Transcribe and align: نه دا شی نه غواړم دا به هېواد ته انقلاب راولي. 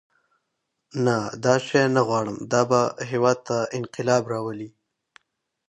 نه 1.05 1.15
دا 1.43 1.55
شی 1.65 1.83
نه 1.95 2.01
غواړم 2.07 2.37
دا 2.53 2.61
به 2.69 2.81
هېواد 3.09 3.37
ته 3.47 3.57
انقلاب 3.77 4.23
راولي. 4.33 4.69